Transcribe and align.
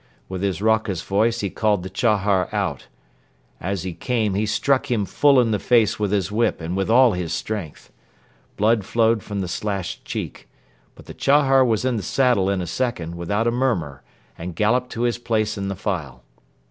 With 0.27 0.41
his 0.41 0.63
raucous 0.63 1.03
voice 1.03 1.41
he 1.41 1.51
called 1.51 1.83
the 1.83 1.89
Chahar 1.91 2.49
out. 2.51 2.87
As 3.59 3.83
he 3.83 3.93
came, 3.93 4.33
he 4.33 4.47
struck 4.47 4.89
him 4.89 5.05
full 5.05 5.39
in 5.39 5.51
the 5.51 5.59
face 5.59 5.99
with 5.99 6.11
his 6.11 6.31
whip 6.31 6.59
and 6.59 6.75
with 6.75 6.89
all 6.89 7.13
his 7.13 7.31
strength. 7.31 7.91
Blood 8.57 8.83
flowed 8.83 9.21
from 9.21 9.41
the 9.41 9.47
slashed 9.47 10.03
cheek. 10.03 10.49
But 10.95 11.05
the 11.05 11.13
Chahar 11.13 11.63
was 11.63 11.85
in 11.85 11.97
the 11.97 12.01
saddle 12.01 12.49
in 12.49 12.61
a 12.61 12.65
second 12.65 13.13
without 13.13 13.45
a 13.45 13.51
murmur 13.51 14.01
and 14.39 14.55
galloped 14.55 14.89
to 14.93 15.01
his 15.03 15.19
place 15.19 15.55
in 15.55 15.67
the 15.67 15.75
file. 15.75 16.23